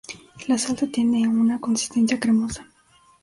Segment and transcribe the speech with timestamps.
[0.47, 2.65] La salsa tiene una consistencia cremosa.